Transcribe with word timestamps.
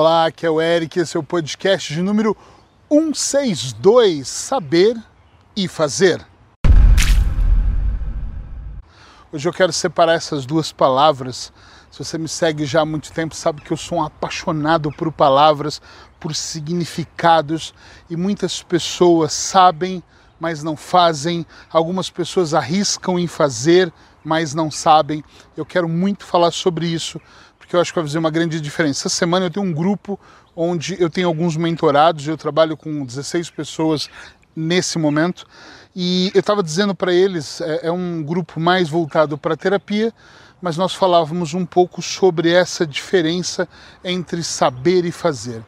Olá, 0.00 0.26
aqui 0.26 0.46
é 0.46 0.50
o 0.50 0.60
Eric, 0.60 0.96
esse 1.00 1.16
é 1.16 1.18
o 1.18 1.24
podcast 1.24 1.92
de 1.92 2.00
número 2.00 2.36
162, 2.88 4.28
Saber 4.28 4.96
e 5.56 5.66
Fazer. 5.66 6.24
Hoje 9.32 9.48
eu 9.48 9.52
quero 9.52 9.72
separar 9.72 10.12
essas 10.12 10.46
duas 10.46 10.70
palavras. 10.70 11.52
Se 11.90 11.98
você 11.98 12.16
me 12.16 12.28
segue 12.28 12.64
já 12.64 12.82
há 12.82 12.86
muito 12.86 13.10
tempo, 13.10 13.34
sabe 13.34 13.60
que 13.60 13.72
eu 13.72 13.76
sou 13.76 13.98
um 13.98 14.04
apaixonado 14.04 14.92
por 14.92 15.10
palavras, 15.10 15.82
por 16.20 16.32
significados, 16.32 17.74
e 18.08 18.16
muitas 18.16 18.62
pessoas 18.62 19.32
sabem, 19.32 20.00
mas 20.38 20.62
não 20.62 20.76
fazem. 20.76 21.44
Algumas 21.68 22.08
pessoas 22.08 22.54
arriscam 22.54 23.18
em 23.18 23.26
fazer, 23.26 23.92
mas 24.22 24.54
não 24.54 24.70
sabem. 24.70 25.24
Eu 25.56 25.66
quero 25.66 25.88
muito 25.88 26.24
falar 26.24 26.52
sobre 26.52 26.86
isso, 26.86 27.20
porque 27.68 27.76
eu 27.76 27.80
acho 27.82 27.92
que 27.92 27.98
vai 27.98 28.08
fazer 28.08 28.18
uma 28.18 28.30
grande 28.30 28.62
diferença. 28.62 29.00
Essa 29.00 29.14
semana 29.14 29.44
eu 29.44 29.50
tenho 29.50 29.66
um 29.66 29.74
grupo 29.74 30.18
onde 30.56 30.96
eu 30.98 31.10
tenho 31.10 31.28
alguns 31.28 31.54
mentorados, 31.54 32.26
eu 32.26 32.34
trabalho 32.34 32.78
com 32.78 33.04
16 33.04 33.50
pessoas 33.50 34.08
nesse 34.56 34.98
momento, 34.98 35.46
e 35.94 36.32
eu 36.34 36.40
estava 36.40 36.62
dizendo 36.62 36.94
para 36.94 37.12
eles, 37.12 37.60
é, 37.60 37.88
é 37.88 37.92
um 37.92 38.22
grupo 38.22 38.58
mais 38.58 38.88
voltado 38.88 39.36
para 39.36 39.54
terapia, 39.54 40.14
mas 40.62 40.78
nós 40.78 40.94
falávamos 40.94 41.52
um 41.52 41.66
pouco 41.66 42.00
sobre 42.00 42.50
essa 42.50 42.86
diferença 42.86 43.68
entre 44.02 44.42
saber 44.42 45.04
e 45.04 45.12
fazer. 45.12 45.62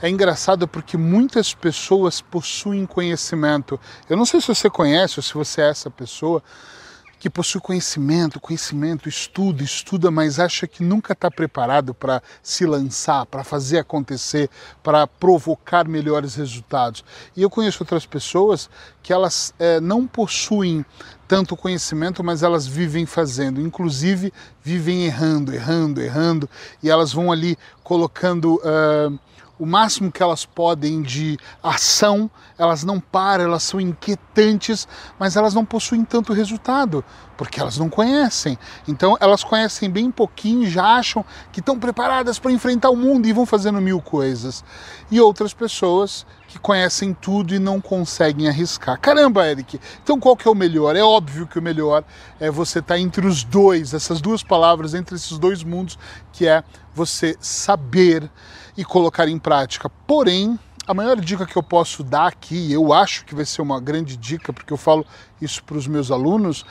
É 0.00 0.08
engraçado 0.08 0.68
porque 0.68 0.96
muitas 0.96 1.52
pessoas 1.52 2.20
possuem 2.20 2.86
conhecimento. 2.86 3.78
Eu 4.08 4.16
não 4.16 4.24
sei 4.24 4.40
se 4.40 4.46
você 4.46 4.70
conhece 4.70 5.18
ou 5.18 5.22
se 5.24 5.34
você 5.34 5.62
é 5.62 5.70
essa 5.70 5.90
pessoa, 5.90 6.44
que 7.20 7.28
possui 7.28 7.60
conhecimento, 7.60 8.40
conhecimento, 8.40 9.06
estuda, 9.06 9.62
estuda, 9.62 10.10
mas 10.10 10.40
acha 10.40 10.66
que 10.66 10.82
nunca 10.82 11.12
está 11.12 11.30
preparado 11.30 11.92
para 11.92 12.22
se 12.42 12.64
lançar, 12.64 13.26
para 13.26 13.44
fazer 13.44 13.78
acontecer, 13.78 14.48
para 14.82 15.06
provocar 15.06 15.86
melhores 15.86 16.34
resultados. 16.34 17.04
E 17.36 17.42
eu 17.42 17.50
conheço 17.50 17.82
outras 17.82 18.06
pessoas 18.06 18.70
que 19.02 19.12
elas 19.12 19.52
é, 19.58 19.78
não 19.80 20.06
possuem 20.06 20.82
tanto 21.28 21.54
conhecimento, 21.58 22.24
mas 22.24 22.42
elas 22.42 22.66
vivem 22.66 23.04
fazendo, 23.04 23.60
inclusive 23.60 24.32
vivem 24.64 25.04
errando, 25.04 25.54
errando, 25.54 26.00
errando, 26.00 26.48
e 26.82 26.88
elas 26.88 27.12
vão 27.12 27.30
ali 27.30 27.56
colocando. 27.84 28.54
Uh, 28.64 29.29
o 29.60 29.66
máximo 29.66 30.10
que 30.10 30.22
elas 30.22 30.46
podem 30.46 31.02
de 31.02 31.38
ação, 31.62 32.30
elas 32.56 32.82
não 32.82 32.98
param, 32.98 33.44
elas 33.44 33.62
são 33.62 33.78
inquietantes, 33.78 34.88
mas 35.18 35.36
elas 35.36 35.52
não 35.52 35.66
possuem 35.66 36.02
tanto 36.02 36.32
resultado, 36.32 37.04
porque 37.36 37.60
elas 37.60 37.76
não 37.76 37.90
conhecem. 37.90 38.58
Então 38.88 39.18
elas 39.20 39.44
conhecem 39.44 39.90
bem 39.90 40.10
pouquinho, 40.10 40.68
já 40.68 40.96
acham 40.96 41.22
que 41.52 41.60
estão 41.60 41.78
preparadas 41.78 42.38
para 42.38 42.50
enfrentar 42.50 42.88
o 42.88 42.96
mundo 42.96 43.26
e 43.26 43.34
vão 43.34 43.44
fazendo 43.44 43.82
mil 43.82 44.00
coisas. 44.00 44.64
E 45.10 45.20
outras 45.20 45.52
pessoas 45.52 46.24
que 46.50 46.58
conhecem 46.58 47.14
tudo 47.14 47.54
e 47.54 47.60
não 47.60 47.80
conseguem 47.80 48.48
arriscar. 48.48 48.98
Caramba, 48.98 49.46
Eric, 49.48 49.80
então 50.02 50.18
qual 50.18 50.36
que 50.36 50.48
é 50.48 50.50
o 50.50 50.54
melhor? 50.54 50.96
É 50.96 51.02
óbvio 51.02 51.46
que 51.46 51.60
o 51.60 51.62
melhor 51.62 52.02
é 52.40 52.50
você 52.50 52.80
estar 52.80 52.94
tá 52.94 53.00
entre 53.00 53.24
os 53.24 53.44
dois, 53.44 53.94
essas 53.94 54.20
duas 54.20 54.42
palavras, 54.42 54.92
entre 54.92 55.14
esses 55.14 55.38
dois 55.38 55.62
mundos, 55.62 55.96
que 56.32 56.48
é 56.48 56.64
você 56.92 57.36
saber 57.40 58.28
e 58.76 58.84
colocar 58.84 59.28
em 59.28 59.38
prática. 59.38 59.88
Porém, 60.08 60.58
a 60.88 60.92
maior 60.92 61.20
dica 61.20 61.46
que 61.46 61.56
eu 61.56 61.62
posso 61.62 62.02
dar 62.02 62.26
aqui, 62.26 62.72
eu 62.72 62.92
acho 62.92 63.24
que 63.24 63.34
vai 63.34 63.44
ser 63.44 63.62
uma 63.62 63.80
grande 63.80 64.16
dica, 64.16 64.52
porque 64.52 64.72
eu 64.72 64.76
falo 64.76 65.06
isso 65.40 65.62
para 65.62 65.76
os 65.76 65.86
meus 65.86 66.10
alunos, 66.10 66.66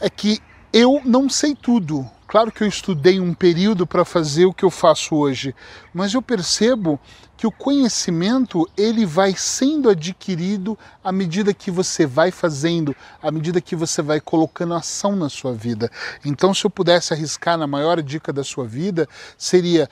é 0.00 0.10
que 0.10 0.42
eu 0.76 1.00
não 1.04 1.30
sei 1.30 1.54
tudo. 1.54 2.04
Claro 2.26 2.50
que 2.50 2.64
eu 2.64 2.66
estudei 2.66 3.20
um 3.20 3.32
período 3.32 3.86
para 3.86 4.04
fazer 4.04 4.44
o 4.44 4.52
que 4.52 4.64
eu 4.64 4.70
faço 4.70 5.14
hoje, 5.14 5.54
mas 5.94 6.12
eu 6.14 6.20
percebo 6.20 6.98
que 7.36 7.46
o 7.46 7.52
conhecimento 7.52 8.68
ele 8.76 9.06
vai 9.06 9.36
sendo 9.36 9.88
adquirido 9.88 10.76
à 11.04 11.12
medida 11.12 11.54
que 11.54 11.70
você 11.70 12.06
vai 12.06 12.32
fazendo, 12.32 12.96
à 13.22 13.30
medida 13.30 13.60
que 13.60 13.76
você 13.76 14.02
vai 14.02 14.20
colocando 14.20 14.74
ação 14.74 15.14
na 15.14 15.28
sua 15.28 15.52
vida. 15.52 15.88
Então, 16.24 16.52
se 16.52 16.64
eu 16.64 16.70
pudesse 16.70 17.14
arriscar 17.14 17.56
na 17.56 17.68
maior 17.68 18.02
dica 18.02 18.32
da 18.32 18.42
sua 18.42 18.66
vida, 18.66 19.08
seria 19.38 19.88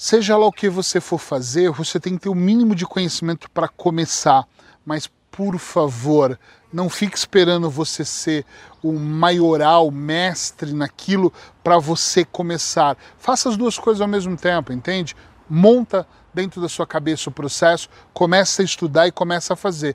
Seja 0.00 0.36
lá 0.36 0.46
o 0.46 0.52
que 0.52 0.68
você 0.68 1.00
for 1.00 1.18
fazer, 1.18 1.72
você 1.72 1.98
tem 1.98 2.14
que 2.14 2.22
ter 2.22 2.28
o 2.28 2.34
mínimo 2.34 2.72
de 2.72 2.86
conhecimento 2.86 3.50
para 3.50 3.66
começar, 3.66 4.46
mas 4.86 5.10
por 5.38 5.56
favor, 5.56 6.36
não 6.72 6.90
fique 6.90 7.16
esperando 7.16 7.70
você 7.70 8.04
ser 8.04 8.44
o 8.82 8.92
maioral, 8.92 9.88
mestre 9.88 10.72
naquilo 10.72 11.32
para 11.62 11.78
você 11.78 12.24
começar. 12.24 12.98
Faça 13.20 13.48
as 13.48 13.56
duas 13.56 13.78
coisas 13.78 14.00
ao 14.00 14.08
mesmo 14.08 14.36
tempo, 14.36 14.72
entende? 14.72 15.14
Monta 15.48 16.04
dentro 16.34 16.60
da 16.60 16.68
sua 16.68 16.88
cabeça 16.88 17.30
o 17.30 17.32
processo, 17.32 17.88
começa 18.12 18.62
a 18.62 18.64
estudar 18.64 19.06
e 19.06 19.12
começa 19.12 19.52
a 19.54 19.56
fazer. 19.56 19.94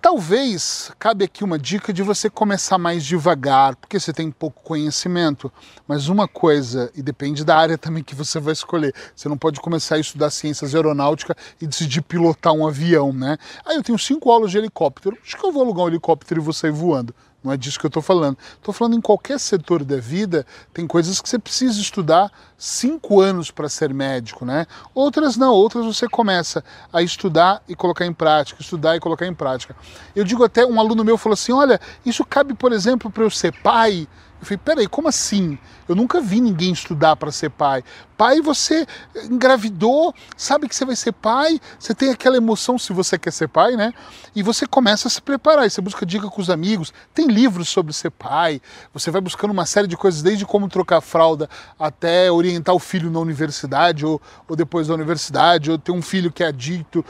Talvez 0.00 0.92
cabe 0.98 1.24
aqui 1.24 1.42
uma 1.42 1.58
dica 1.58 1.92
de 1.92 2.02
você 2.02 2.30
começar 2.30 2.78
mais 2.78 3.04
devagar, 3.04 3.74
porque 3.76 3.98
você 3.98 4.12
tem 4.12 4.30
pouco 4.30 4.62
conhecimento. 4.62 5.50
Mas 5.86 6.08
uma 6.08 6.28
coisa, 6.28 6.90
e 6.94 7.02
depende 7.02 7.44
da 7.44 7.56
área 7.56 7.76
também 7.76 8.04
que 8.04 8.14
você 8.14 8.38
vai 8.38 8.52
escolher, 8.52 8.94
você 9.14 9.28
não 9.28 9.36
pode 9.36 9.60
começar 9.60 9.96
a 9.96 9.98
estudar 9.98 10.30
ciências 10.30 10.74
aeronáuticas 10.74 11.36
e 11.60 11.66
decidir 11.66 12.02
pilotar 12.02 12.52
um 12.52 12.66
avião, 12.66 13.12
né? 13.12 13.36
Ah, 13.64 13.74
eu 13.74 13.82
tenho 13.82 13.98
cinco 13.98 14.30
aulas 14.30 14.50
de 14.50 14.58
helicóptero, 14.58 15.18
acho 15.22 15.36
que 15.36 15.44
eu 15.44 15.52
vou 15.52 15.62
alugar 15.62 15.86
um 15.86 15.88
helicóptero 15.88 16.40
e 16.40 16.44
vou 16.44 16.52
sair 16.52 16.72
voando. 16.72 17.14
Não 17.42 17.52
é 17.52 17.56
disso 17.56 17.78
que 17.78 17.86
eu 17.86 17.88
estou 17.88 18.02
falando. 18.02 18.36
Estou 18.54 18.74
falando 18.74 18.96
em 18.96 19.00
qualquer 19.00 19.38
setor 19.38 19.84
da 19.84 19.98
vida, 19.98 20.44
tem 20.74 20.86
coisas 20.86 21.20
que 21.20 21.28
você 21.28 21.38
precisa 21.38 21.80
estudar 21.80 22.30
cinco 22.58 23.20
anos 23.20 23.50
para 23.50 23.68
ser 23.68 23.94
médico, 23.94 24.44
né? 24.44 24.66
Outras 24.94 25.36
não, 25.36 25.52
outras 25.52 25.84
você 25.84 26.08
começa 26.08 26.64
a 26.92 27.02
estudar 27.02 27.62
e 27.68 27.76
colocar 27.76 28.04
em 28.04 28.12
prática, 28.12 28.60
estudar 28.60 28.96
e 28.96 29.00
colocar 29.00 29.26
em 29.26 29.34
prática. 29.34 29.76
Eu 30.14 30.24
digo 30.24 30.42
até, 30.42 30.66
um 30.66 30.80
aluno 30.80 31.04
meu 31.04 31.16
falou 31.16 31.34
assim: 31.34 31.52
olha, 31.52 31.80
isso 32.04 32.24
cabe, 32.24 32.54
por 32.54 32.72
exemplo, 32.72 33.10
para 33.10 33.22
eu 33.22 33.30
ser 33.30 33.52
pai 33.62 34.08
eu 34.40 34.46
falei, 34.46 34.58
peraí, 34.58 34.86
como 34.86 35.08
assim? 35.08 35.58
Eu 35.88 35.94
nunca 35.94 36.20
vi 36.20 36.40
ninguém 36.40 36.72
estudar 36.72 37.16
para 37.16 37.32
ser 37.32 37.50
pai. 37.50 37.82
Pai, 38.16 38.40
você 38.40 38.86
engravidou, 39.30 40.14
sabe 40.36 40.68
que 40.68 40.74
você 40.74 40.84
vai 40.84 40.96
ser 40.96 41.12
pai, 41.12 41.60
você 41.78 41.94
tem 41.94 42.10
aquela 42.10 42.36
emoção 42.36 42.78
se 42.78 42.92
você 42.92 43.18
quer 43.18 43.30
ser 43.30 43.48
pai, 43.48 43.76
né? 43.76 43.92
E 44.34 44.42
você 44.42 44.66
começa 44.66 45.08
a 45.08 45.10
se 45.10 45.20
preparar, 45.20 45.70
você 45.70 45.80
busca 45.80 46.04
dica 46.04 46.28
com 46.28 46.40
os 46.40 46.50
amigos, 46.50 46.92
tem 47.14 47.28
livros 47.28 47.68
sobre 47.68 47.92
ser 47.92 48.10
pai, 48.10 48.60
você 48.92 49.10
vai 49.10 49.20
buscando 49.20 49.50
uma 49.50 49.66
série 49.66 49.86
de 49.86 49.96
coisas, 49.96 50.22
desde 50.22 50.44
como 50.44 50.68
trocar 50.68 51.00
fralda 51.00 51.48
até 51.78 52.30
orientar 52.30 52.74
o 52.74 52.78
filho 52.78 53.10
na 53.10 53.20
universidade 53.20 54.04
ou, 54.04 54.20
ou 54.48 54.56
depois 54.56 54.88
da 54.88 54.94
universidade, 54.94 55.70
ou 55.70 55.78
ter 55.78 55.92
um 55.92 56.02
filho 56.02 56.32
que 56.32 56.42
é 56.42 56.48
adicto. 56.48 57.04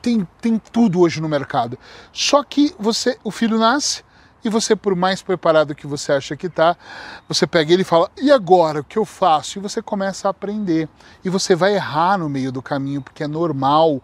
Tem, 0.00 0.26
tem 0.40 0.58
tudo 0.72 1.00
hoje 1.00 1.20
no 1.20 1.28
mercado. 1.28 1.78
Só 2.12 2.42
que 2.42 2.74
você, 2.78 3.18
o 3.22 3.30
filho 3.30 3.58
nasce, 3.58 4.05
e 4.46 4.48
você, 4.48 4.76
por 4.76 4.94
mais 4.94 5.22
preparado 5.22 5.74
que 5.74 5.88
você 5.88 6.12
acha 6.12 6.36
que 6.36 6.46
está, 6.46 6.76
você 7.28 7.48
pega 7.48 7.72
ele 7.72 7.82
e 7.82 7.84
fala: 7.84 8.08
e 8.16 8.30
agora? 8.30 8.78
O 8.78 8.84
que 8.84 8.96
eu 8.96 9.04
faço? 9.04 9.58
E 9.58 9.60
você 9.60 9.82
começa 9.82 10.28
a 10.28 10.30
aprender. 10.30 10.88
E 11.24 11.28
você 11.28 11.56
vai 11.56 11.74
errar 11.74 12.16
no 12.16 12.28
meio 12.28 12.52
do 12.52 12.62
caminho, 12.62 13.02
porque 13.02 13.24
é 13.24 13.26
normal. 13.26 14.00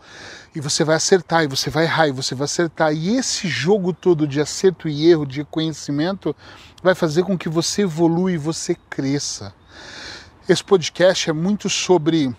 E 0.52 0.60
você 0.60 0.82
vai 0.82 0.96
acertar, 0.96 1.44
e 1.44 1.46
você 1.46 1.70
vai 1.70 1.84
errar, 1.84 2.08
e 2.08 2.10
você 2.10 2.34
vai 2.34 2.46
acertar. 2.46 2.92
E 2.92 3.16
esse 3.16 3.46
jogo 3.46 3.92
todo 3.92 4.26
de 4.26 4.40
acerto 4.40 4.88
e 4.88 5.08
erro, 5.08 5.24
de 5.24 5.44
conhecimento, 5.44 6.34
vai 6.82 6.96
fazer 6.96 7.22
com 7.22 7.38
que 7.38 7.48
você 7.48 7.82
evolua 7.82 8.32
e 8.32 8.36
você 8.36 8.74
cresça. 8.90 9.54
Esse 10.48 10.64
podcast 10.64 11.30
é 11.30 11.32
muito 11.32 11.70
sobre 11.70 12.34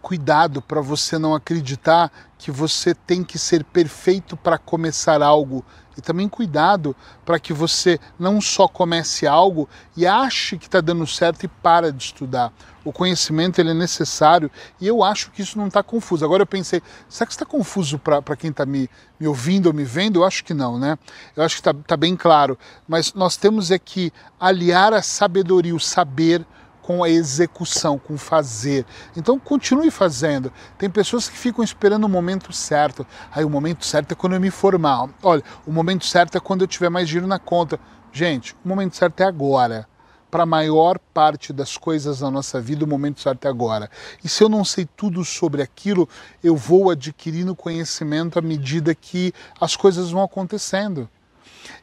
cuidado 0.00 0.62
para 0.62 0.80
você 0.80 1.18
não 1.18 1.34
acreditar 1.34 2.10
que 2.38 2.50
você 2.50 2.94
tem 2.94 3.22
que 3.22 3.38
ser 3.38 3.64
perfeito 3.64 4.36
para 4.36 4.58
começar 4.58 5.22
algo 5.22 5.64
e 5.96 6.00
também 6.00 6.28
cuidado 6.28 6.96
para 7.24 7.38
que 7.38 7.52
você 7.52 7.98
não 8.18 8.40
só 8.40 8.66
comece 8.66 9.26
algo 9.26 9.68
e 9.96 10.06
ache 10.06 10.58
que 10.58 10.66
está 10.66 10.80
dando 10.80 11.06
certo 11.06 11.44
e 11.44 11.48
para 11.48 11.92
de 11.92 12.04
estudar. 12.04 12.52
O 12.84 12.92
conhecimento 12.92 13.60
ele 13.60 13.70
é 13.70 13.74
necessário 13.74 14.50
e 14.80 14.86
eu 14.86 15.04
acho 15.04 15.30
que 15.30 15.42
isso 15.42 15.56
não 15.56 15.68
está 15.68 15.82
confuso. 15.82 16.24
Agora 16.24 16.42
eu 16.42 16.46
pensei, 16.46 16.82
será 17.08 17.26
que 17.26 17.32
está 17.32 17.44
confuso 17.44 17.98
para 17.98 18.36
quem 18.36 18.50
está 18.50 18.66
me, 18.66 18.90
me 19.20 19.26
ouvindo 19.26 19.66
ou 19.66 19.72
me 19.72 19.84
vendo? 19.84 20.20
Eu 20.20 20.24
acho 20.24 20.42
que 20.42 20.54
não, 20.54 20.78
né? 20.78 20.98
Eu 21.36 21.44
acho 21.44 21.56
que 21.56 21.60
está 21.60 21.74
tá 21.74 21.96
bem 21.96 22.16
claro. 22.16 22.58
Mas 22.88 23.12
nós 23.14 23.36
temos 23.36 23.70
é 23.70 23.78
que 23.78 24.12
aliar 24.40 24.92
a 24.92 25.02
sabedoria, 25.02 25.74
o 25.74 25.80
saber, 25.80 26.44
com 26.82 27.02
a 27.02 27.08
execução, 27.08 27.98
com 27.98 28.18
fazer. 28.18 28.84
Então 29.16 29.38
continue 29.38 29.90
fazendo. 29.90 30.52
Tem 30.76 30.90
pessoas 30.90 31.28
que 31.28 31.38
ficam 31.38 31.64
esperando 31.64 32.04
o 32.04 32.08
momento 32.08 32.52
certo. 32.52 33.06
Aí 33.30 33.44
o 33.44 33.50
momento 33.50 33.86
certo 33.86 34.12
é 34.12 34.14
quando 34.14 34.34
eu 34.34 34.40
me 34.40 34.50
formar. 34.50 35.08
Olha, 35.22 35.42
o 35.64 35.72
momento 35.72 36.04
certo 36.04 36.36
é 36.36 36.40
quando 36.40 36.62
eu 36.62 36.66
tiver 36.66 36.90
mais 36.90 37.08
dinheiro 37.08 37.26
na 37.26 37.38
conta. 37.38 37.78
Gente, 38.12 38.54
o 38.64 38.68
momento 38.68 38.96
certo 38.96 39.20
é 39.20 39.24
agora. 39.24 39.88
Para 40.30 40.42
a 40.42 40.46
maior 40.46 40.98
parte 41.12 41.52
das 41.52 41.76
coisas 41.76 42.20
na 42.20 42.30
nossa 42.30 42.60
vida, 42.60 42.84
o 42.84 42.88
momento 42.88 43.20
certo 43.20 43.44
é 43.46 43.48
agora. 43.48 43.90
E 44.24 44.28
se 44.28 44.42
eu 44.42 44.48
não 44.48 44.64
sei 44.64 44.88
tudo 44.96 45.24
sobre 45.24 45.62
aquilo, 45.62 46.08
eu 46.42 46.56
vou 46.56 46.90
adquirindo 46.90 47.54
conhecimento 47.54 48.38
à 48.38 48.42
medida 48.42 48.94
que 48.94 49.32
as 49.60 49.76
coisas 49.76 50.10
vão 50.10 50.22
acontecendo. 50.22 51.08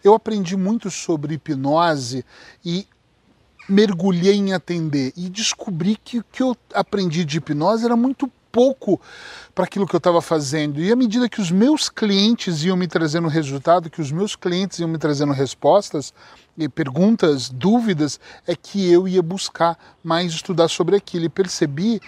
Eu 0.04 0.14
aprendi 0.14 0.58
muito 0.58 0.90
sobre 0.90 1.36
hipnose 1.36 2.26
e 2.66 2.88
mergulhei 3.70 4.36
em 4.36 4.54
atender 4.54 5.14
e 5.16 5.30
descobri 5.30 5.96
que 5.96 6.20
o 6.20 6.26
que 6.32 6.42
eu 6.42 6.58
aprendi 6.74 7.24
de 7.24 7.38
hipnose 7.38 7.86
era 7.86 7.96
muito 7.96 8.30
pouco 8.52 9.00
para 9.54 9.66
aquilo 9.66 9.88
que 9.88 9.96
eu 9.96 10.00
estava 10.00 10.22
fazendo. 10.22 10.82
E 10.82 10.92
à 10.92 10.96
medida 10.96 11.30
que 11.30 11.40
os 11.40 11.52
meus 11.52 11.90
clientes 11.90 12.64
iam 12.64 12.76
me 12.76 12.88
trazendo 12.88 13.28
resultado, 13.28 13.90
que 13.90 14.02
os 14.02 14.12
meus 14.12 14.36
clientes 14.36 14.80
iam 14.80 14.90
me 14.90 14.98
trazendo 14.98 15.34
respostas 15.34 16.14
e 16.58 16.68
perguntas, 16.68 17.50
dúvidas, 17.50 18.20
é 18.46 18.56
que 18.56 18.92
eu 18.92 19.08
ia 19.08 19.22
buscar 19.22 19.78
mais 20.04 20.34
estudar 20.34 20.68
sobre 20.68 20.96
aquilo 20.96 21.26
e 21.26 21.30
percebi 21.30 22.02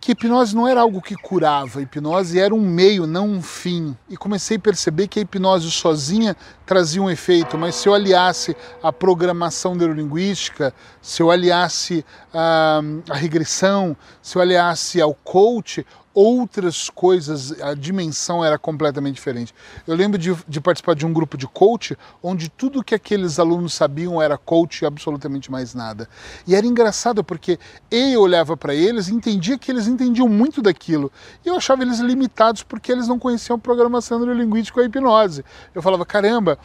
que 0.00 0.12
hipnose 0.12 0.56
não 0.56 0.66
era 0.66 0.80
algo 0.80 1.02
que 1.02 1.14
curava, 1.14 1.82
hipnose 1.82 2.38
era 2.38 2.54
um 2.54 2.60
meio, 2.60 3.06
não 3.06 3.28
um 3.28 3.42
fim. 3.42 3.94
E 4.08 4.16
comecei 4.16 4.56
a 4.56 4.60
perceber 4.60 5.08
que 5.08 5.18
a 5.18 5.22
hipnose 5.22 5.70
sozinha 5.70 6.34
trazia 6.64 7.02
um 7.02 7.10
efeito, 7.10 7.58
mas 7.58 7.74
se 7.74 7.86
eu 7.86 7.92
aliasse 7.92 8.56
a 8.82 8.90
programação 8.90 9.74
neurolinguística, 9.74 10.72
se 11.02 11.22
eu 11.22 11.30
aliasse 11.30 12.04
a, 12.32 12.80
a 13.10 13.14
regressão, 13.14 13.94
se 14.22 14.38
eu 14.38 14.42
aliasse 14.42 15.00
ao 15.02 15.12
coach, 15.12 15.84
outras 16.12 16.90
coisas, 16.90 17.60
a 17.60 17.74
dimensão 17.74 18.44
era 18.44 18.58
completamente 18.58 19.14
diferente. 19.14 19.54
Eu 19.86 19.94
lembro 19.94 20.18
de, 20.18 20.34
de, 20.48 20.60
participar 20.60 20.94
de 20.94 21.06
um 21.06 21.12
grupo 21.12 21.36
de 21.36 21.46
coach, 21.46 21.96
onde 22.22 22.48
tudo 22.48 22.82
que 22.82 22.94
aqueles 22.94 23.38
alunos 23.38 23.74
sabiam 23.74 24.20
era 24.20 24.36
coach 24.36 24.82
e 24.82 24.86
absolutamente 24.86 25.50
mais 25.50 25.74
nada. 25.74 26.08
E 26.46 26.54
era 26.54 26.66
engraçado 26.66 27.22
porque 27.22 27.58
eu 27.90 28.20
olhava 28.20 28.56
para 28.56 28.74
eles 28.74 29.08
e 29.08 29.14
entendia 29.14 29.56
que 29.56 29.70
eles 29.70 29.86
entendiam 29.86 30.28
muito 30.28 30.60
daquilo. 30.60 31.12
E 31.44 31.48
eu 31.48 31.56
achava 31.56 31.82
eles 31.82 32.00
limitados 32.00 32.62
porque 32.62 32.90
eles 32.90 33.06
não 33.06 33.18
conheciam 33.18 33.58
programação 33.58 34.18
neurolinguística 34.18 34.80
ou 34.80 34.86
hipnose. 34.86 35.44
Eu 35.74 35.80
falava, 35.80 36.04
caramba, 36.04 36.58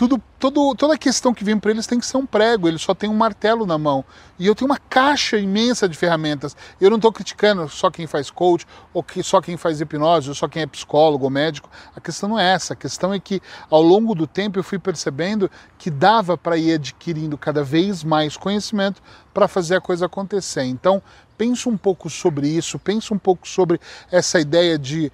tudo, 0.00 0.18
todo, 0.38 0.74
toda 0.76 0.96
questão 0.96 1.34
que 1.34 1.44
vem 1.44 1.58
para 1.58 1.72
eles 1.72 1.86
tem 1.86 2.00
que 2.00 2.06
ser 2.06 2.16
um 2.16 2.24
prego, 2.24 2.66
eles 2.66 2.80
só 2.80 2.94
têm 2.94 3.10
um 3.10 3.14
martelo 3.14 3.66
na 3.66 3.76
mão. 3.76 4.02
E 4.38 4.46
eu 4.46 4.54
tenho 4.54 4.70
uma 4.70 4.78
caixa 4.78 5.36
imensa 5.36 5.86
de 5.86 5.94
ferramentas. 5.94 6.56
Eu 6.80 6.88
não 6.88 6.96
estou 6.96 7.12
criticando 7.12 7.68
só 7.68 7.90
quem 7.90 8.06
faz 8.06 8.30
coach, 8.30 8.66
ou 8.94 9.02
que, 9.02 9.22
só 9.22 9.42
quem 9.42 9.58
faz 9.58 9.78
hipnose, 9.78 10.30
ou 10.30 10.34
só 10.34 10.48
quem 10.48 10.62
é 10.62 10.66
psicólogo 10.66 11.24
ou 11.24 11.30
médico. 11.30 11.68
A 11.94 12.00
questão 12.00 12.30
não 12.30 12.38
é 12.38 12.54
essa. 12.54 12.72
A 12.72 12.76
questão 12.76 13.12
é 13.12 13.20
que 13.20 13.42
ao 13.68 13.82
longo 13.82 14.14
do 14.14 14.26
tempo 14.26 14.58
eu 14.58 14.64
fui 14.64 14.78
percebendo 14.78 15.50
que 15.76 15.90
dava 15.90 16.34
para 16.34 16.56
ir 16.56 16.76
adquirindo 16.76 17.36
cada 17.36 17.62
vez 17.62 18.02
mais 18.02 18.38
conhecimento 18.38 19.02
para 19.34 19.46
fazer 19.46 19.76
a 19.76 19.82
coisa 19.82 20.06
acontecer. 20.06 20.62
Então, 20.62 21.02
pensa 21.36 21.68
um 21.68 21.76
pouco 21.76 22.08
sobre 22.08 22.48
isso, 22.48 22.78
pensa 22.78 23.12
um 23.12 23.18
pouco 23.18 23.46
sobre 23.46 23.78
essa 24.10 24.40
ideia 24.40 24.78
de. 24.78 25.12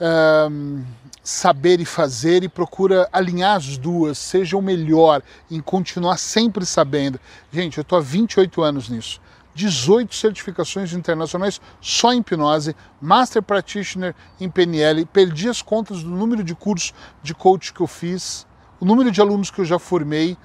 Um, 0.00 0.84
saber 1.22 1.80
e 1.80 1.84
fazer 1.84 2.42
e 2.42 2.48
procura 2.48 3.08
alinhar 3.12 3.56
as 3.56 3.78
duas, 3.78 4.18
seja 4.18 4.56
o 4.56 4.62
melhor 4.62 5.22
em 5.50 5.60
continuar 5.60 6.18
sempre 6.18 6.66
sabendo. 6.66 7.20
Gente, 7.52 7.78
eu 7.78 7.82
estou 7.82 7.98
há 7.98 8.02
28 8.02 8.62
anos 8.62 8.88
nisso. 8.88 9.20
18 9.54 10.14
certificações 10.14 10.92
internacionais 10.92 11.60
só 11.80 12.12
em 12.12 12.20
hipnose, 12.20 12.74
Master 13.00 13.42
Practitioner 13.42 14.14
em 14.40 14.48
PNL, 14.48 15.04
perdi 15.06 15.48
as 15.48 15.60
contas 15.60 16.02
do 16.02 16.10
número 16.10 16.42
de 16.42 16.54
cursos 16.54 16.94
de 17.22 17.34
coach 17.34 17.72
que 17.72 17.80
eu 17.80 17.86
fiz, 17.86 18.46
o 18.80 18.84
número 18.84 19.10
de 19.10 19.20
alunos 19.20 19.50
que 19.50 19.60
eu 19.60 19.64
já 19.64 19.78
formei, 19.78 20.36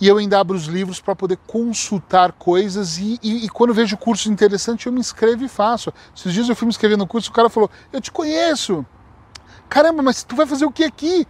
e 0.00 0.06
eu 0.06 0.18
ainda 0.18 0.38
abro 0.38 0.56
os 0.56 0.64
livros 0.66 1.00
para 1.00 1.16
poder 1.16 1.38
consultar 1.46 2.32
coisas 2.32 2.98
e, 2.98 3.18
e, 3.22 3.44
e, 3.44 3.48
quando 3.48 3.74
vejo 3.74 3.96
cursos 3.96 4.26
interessantes 4.26 4.86
eu 4.86 4.92
me 4.92 5.00
inscrevo 5.00 5.44
e 5.44 5.48
faço. 5.48 5.92
Esses 6.16 6.32
dias 6.32 6.48
eu 6.48 6.54
fui 6.54 6.66
me 6.66 6.70
inscrever 6.70 6.96
no 6.96 7.06
curso, 7.06 7.30
o 7.30 7.32
cara 7.32 7.48
falou, 7.48 7.70
eu 7.92 8.00
te 8.00 8.10
conheço, 8.10 8.86
Caramba, 9.68 10.02
mas 10.02 10.22
tu 10.22 10.34
vai 10.34 10.46
fazer 10.46 10.64
o 10.64 10.72
que 10.72 10.84
aqui? 10.84 11.26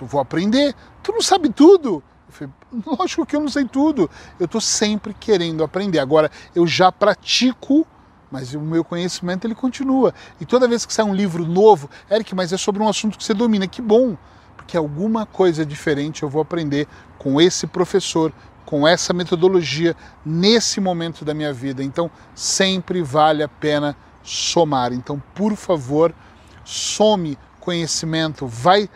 Eu 0.00 0.06
vou 0.06 0.20
aprender. 0.20 0.74
Tu 1.02 1.12
não 1.12 1.20
sabe 1.20 1.48
tudo. 1.48 2.02
Eu 2.28 2.32
falei, 2.32 2.52
lógico 2.98 3.26
que 3.26 3.34
eu 3.34 3.40
não 3.40 3.48
sei 3.48 3.64
tudo. 3.64 4.08
Eu 4.38 4.46
estou 4.46 4.60
sempre 4.60 5.12
querendo 5.12 5.64
aprender. 5.64 5.98
Agora, 5.98 6.30
eu 6.54 6.66
já 6.66 6.92
pratico, 6.92 7.86
mas 8.30 8.54
o 8.54 8.60
meu 8.60 8.84
conhecimento 8.84 9.46
ele 9.46 9.54
continua. 9.54 10.14
E 10.40 10.46
toda 10.46 10.68
vez 10.68 10.86
que 10.86 10.94
sai 10.94 11.04
um 11.04 11.14
livro 11.14 11.44
novo, 11.44 11.90
Eric, 12.10 12.34
mas 12.34 12.52
é 12.52 12.56
sobre 12.56 12.82
um 12.82 12.88
assunto 12.88 13.18
que 13.18 13.24
você 13.24 13.34
domina. 13.34 13.66
Que 13.66 13.82
bom, 13.82 14.16
porque 14.64 14.78
alguma 14.78 15.26
coisa 15.26 15.64
diferente 15.64 16.22
eu 16.22 16.28
vou 16.28 16.40
aprender 16.40 16.88
com 17.18 17.38
esse 17.38 17.66
professor, 17.66 18.32
com 18.64 18.88
essa 18.88 19.12
metodologia, 19.12 19.94
nesse 20.24 20.80
momento 20.80 21.22
da 21.22 21.34
minha 21.34 21.52
vida. 21.52 21.84
Então, 21.84 22.10
sempre 22.34 23.02
vale 23.02 23.42
a 23.42 23.48
pena 23.48 23.94
somar. 24.22 24.92
Então, 24.94 25.22
por 25.34 25.54
favor, 25.54 26.14
some 26.64 27.38
conhecimento, 27.60 28.46
vai 28.46 28.88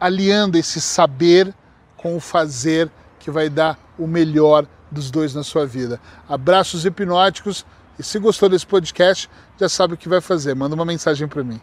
aliando 0.00 0.58
esse 0.58 0.80
saber 0.80 1.54
com 1.96 2.16
o 2.16 2.20
fazer 2.20 2.90
que 3.20 3.30
vai 3.30 3.48
dar 3.48 3.78
o 3.96 4.08
melhor 4.08 4.66
dos 4.90 5.12
dois 5.12 5.32
na 5.32 5.44
sua 5.44 5.64
vida. 5.64 6.00
Abraços 6.28 6.84
hipnóticos 6.84 7.64
e 7.98 8.02
se 8.02 8.18
gostou 8.18 8.48
desse 8.48 8.66
podcast, 8.66 9.30
já 9.58 9.68
sabe 9.68 9.94
o 9.94 9.96
que 9.96 10.08
vai 10.08 10.20
fazer. 10.20 10.54
Manda 10.54 10.74
uma 10.74 10.84
mensagem 10.84 11.28
para 11.28 11.44
mim. 11.44 11.60